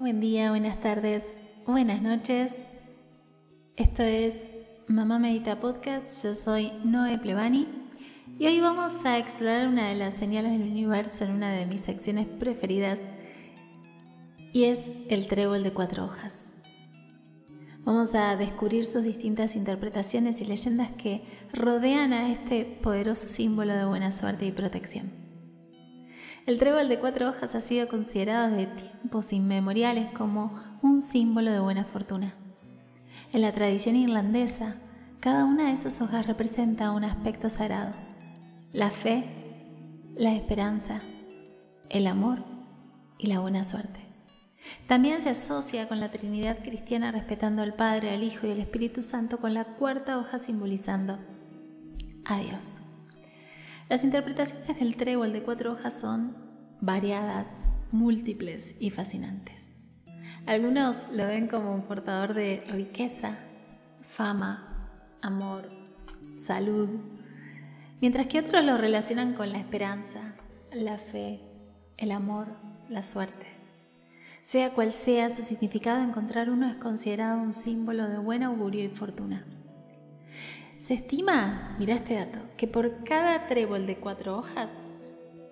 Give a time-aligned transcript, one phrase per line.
[0.00, 2.58] Buen día, buenas tardes, buenas noches.
[3.76, 4.50] Esto es
[4.88, 6.24] Mamá Medita Podcast.
[6.24, 7.68] Yo soy Noé Plebani
[8.36, 11.82] y hoy vamos a explorar una de las señales del universo en una de mis
[11.82, 12.98] secciones preferidas
[14.52, 16.56] y es el trébol de cuatro hojas.
[17.84, 21.22] Vamos a descubrir sus distintas interpretaciones y leyendas que
[21.52, 25.23] rodean a este poderoso símbolo de buena suerte y protección.
[26.46, 31.58] El trébol de cuatro hojas ha sido considerado desde tiempos inmemoriales como un símbolo de
[31.58, 32.34] buena fortuna.
[33.32, 34.76] En la tradición irlandesa,
[35.20, 37.94] cada una de esas hojas representa un aspecto sagrado,
[38.74, 39.24] la fe,
[40.16, 41.00] la esperanza,
[41.88, 42.44] el amor
[43.16, 44.00] y la buena suerte.
[44.86, 49.02] También se asocia con la Trinidad cristiana respetando al Padre, al Hijo y al Espíritu
[49.02, 51.18] Santo con la cuarta hoja simbolizando
[52.26, 52.83] a Dios.
[53.94, 56.36] Las interpretaciones del trébol de cuatro hojas son
[56.80, 57.46] variadas,
[57.92, 59.70] múltiples y fascinantes.
[60.46, 63.36] Algunos lo ven como un portador de riqueza,
[64.02, 64.90] fama,
[65.22, 65.70] amor,
[66.36, 66.88] salud,
[68.00, 70.34] mientras que otros lo relacionan con la esperanza,
[70.72, 71.38] la fe,
[71.96, 72.48] el amor,
[72.88, 73.46] la suerte.
[74.42, 78.88] Sea cual sea su significado, encontrar uno es considerado un símbolo de buen augurio y
[78.88, 79.44] fortuna.
[80.84, 84.84] Se estima, mira este dato, que por cada trébol de cuatro hojas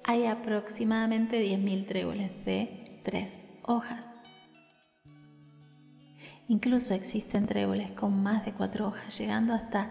[0.05, 4.20] hay aproximadamente 10.000 tréboles de tres hojas.
[6.48, 9.91] Incluso existen tréboles con más de cuatro hojas, llegando hasta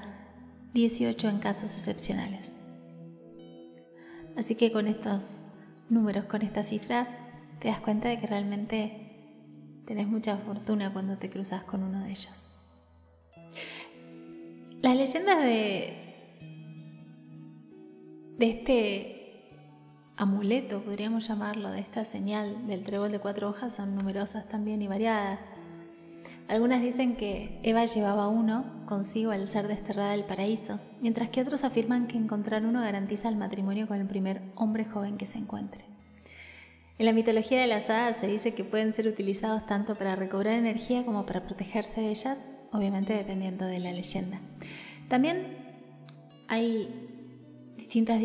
[0.75, 2.53] 18 en casos excepcionales.
[4.37, 5.41] Así que con estos
[5.89, 7.09] números, con estas cifras,
[7.57, 12.11] te das cuenta de que realmente tenés mucha fortuna cuando te cruzas con uno de
[12.11, 12.61] ellos.
[14.81, 15.93] Las leyendas de,
[18.39, 19.21] de este
[20.17, 24.87] amuleto, podríamos llamarlo, de esta señal del trébol de cuatro hojas son numerosas también y
[24.87, 25.41] variadas.
[26.47, 31.63] Algunas dicen que Eva llevaba uno consigo al ser desterrada del paraíso, mientras que otros
[31.63, 35.85] afirman que encontrar uno garantiza el matrimonio con el primer hombre joven que se encuentre.
[36.97, 40.55] En la mitología de las hadas se dice que pueden ser utilizados tanto para recobrar
[40.55, 44.39] energía como para protegerse de ellas obviamente dependiendo de la leyenda.
[45.09, 45.57] También
[46.47, 46.89] hay
[47.77, 48.21] distintas,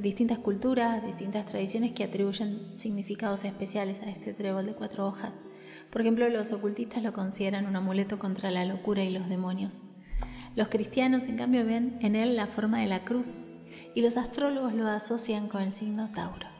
[0.00, 5.36] distintas culturas, distintas tradiciones que atribuyen significados especiales a este trébol de cuatro hojas.
[5.90, 9.88] Por ejemplo, los ocultistas lo consideran un amuleto contra la locura y los demonios.
[10.56, 13.44] Los cristianos, en cambio, ven en él la forma de la cruz
[13.94, 16.57] y los astrólogos lo asocian con el signo Tauro.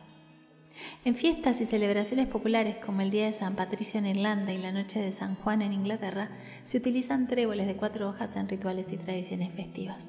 [1.05, 4.71] En fiestas y celebraciones populares como el Día de San Patricio en Irlanda y la
[4.71, 6.29] Noche de San Juan en Inglaterra,
[6.63, 10.05] se utilizan tréboles de cuatro hojas en rituales y tradiciones festivas.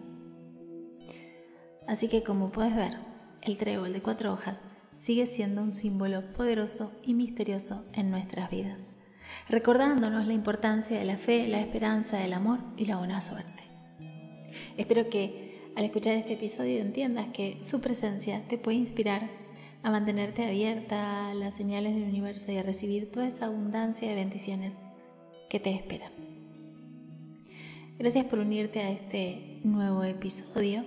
[1.87, 2.99] Así que como puedes ver,
[3.43, 4.65] el trébol de cuatro hojas
[4.95, 8.89] sigue siendo un símbolo poderoso y misterioso en nuestras vidas,
[9.49, 13.65] recordándonos la importancia de la fe, la esperanza, el amor y la buena suerte.
[14.77, 19.31] Espero que al escuchar este episodio entiendas que su presencia te puede inspirar
[19.83, 24.15] a mantenerte abierta a las señales del universo y a recibir toda esa abundancia de
[24.15, 24.75] bendiciones
[25.49, 26.13] que te esperan.
[27.99, 30.85] Gracias por unirte a este nuevo episodio.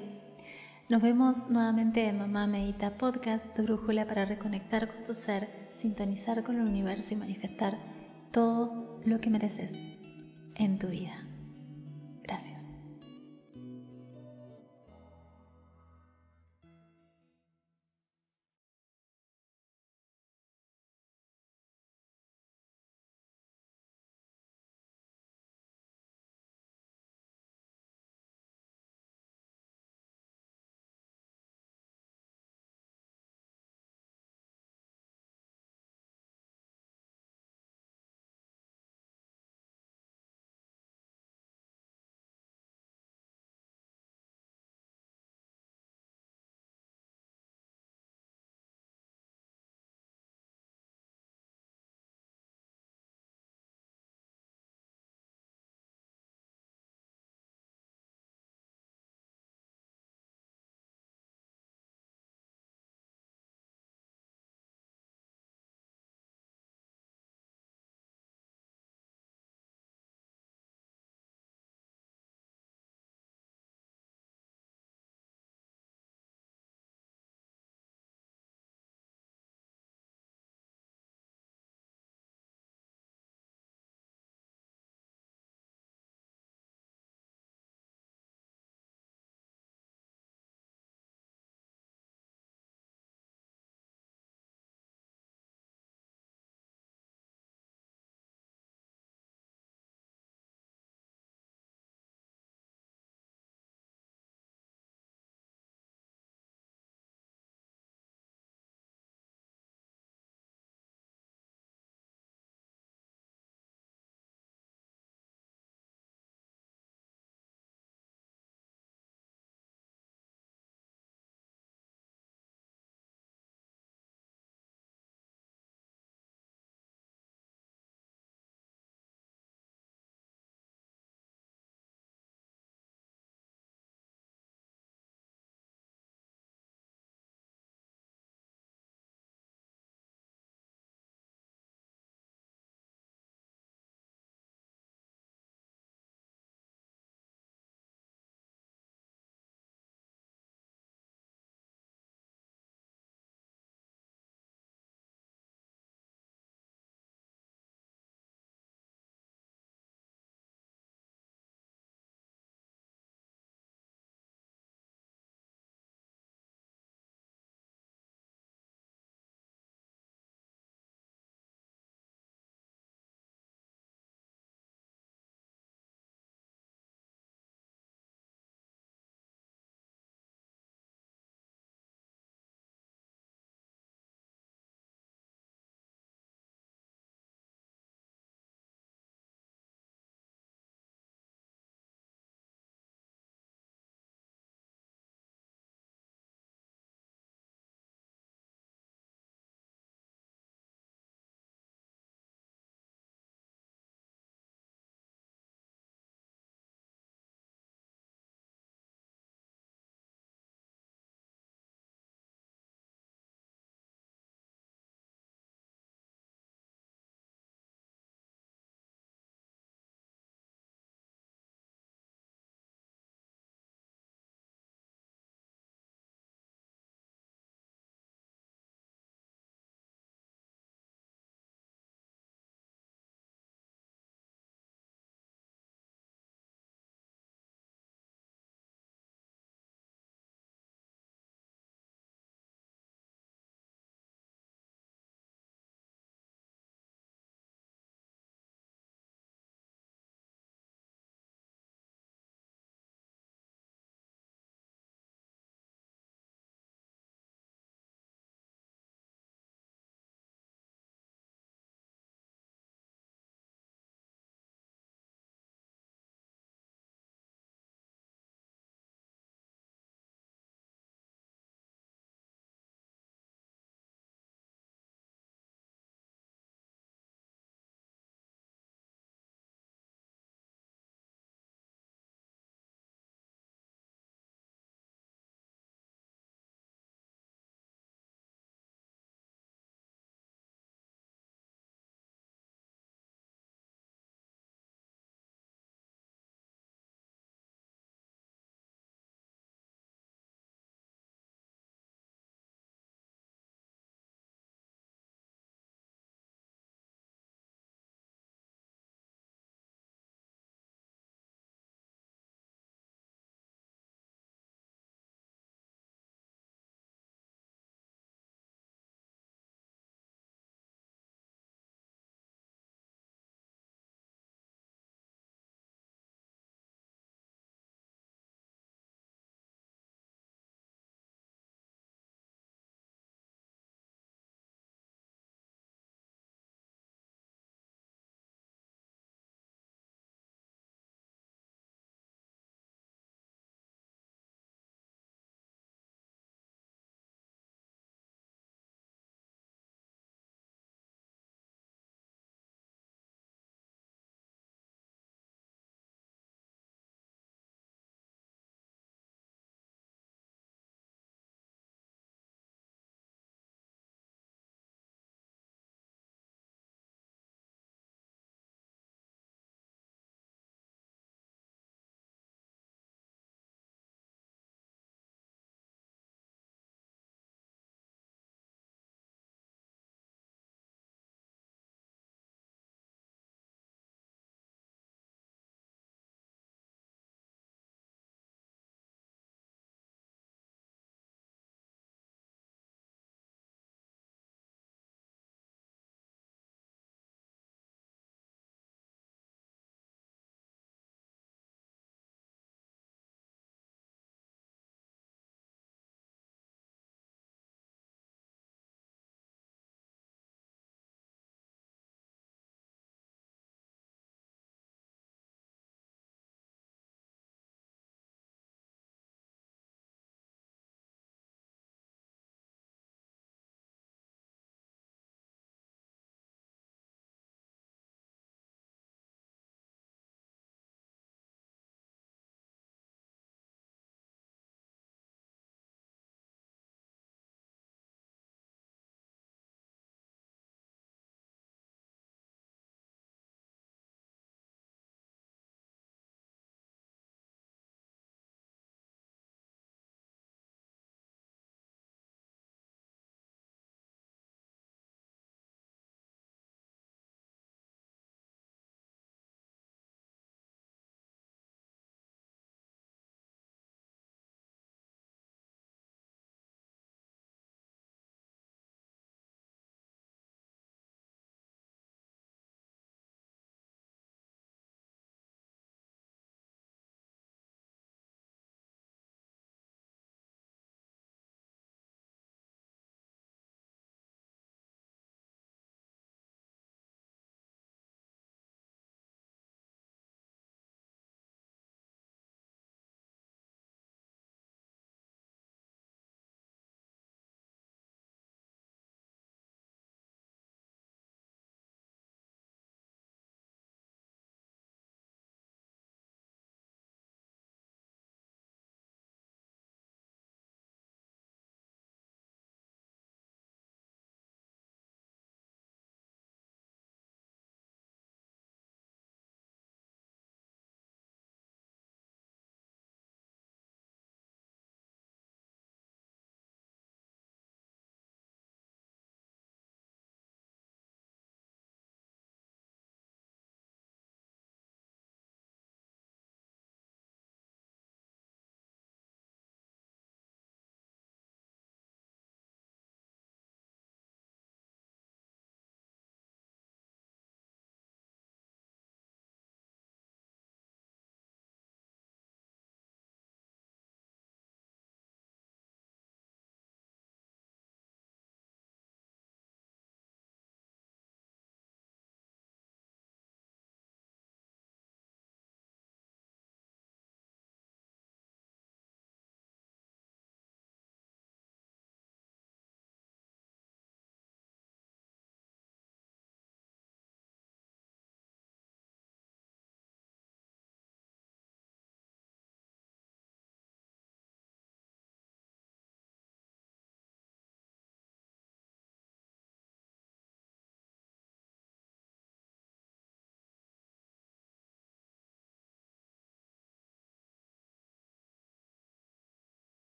[0.89, 6.43] Nos vemos nuevamente en Mamá Medita Podcast, tu brújula para reconectar con tu ser, sintonizar
[6.43, 7.77] con el universo y manifestar
[8.31, 9.71] todo lo que mereces
[10.55, 11.25] en tu vida.
[12.23, 12.82] Gracias.